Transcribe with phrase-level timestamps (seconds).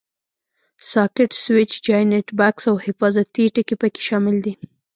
[0.91, 4.53] ساکټ، سویچ، جاینټ بکس او حفاظتي ټکي پکې شامل دي.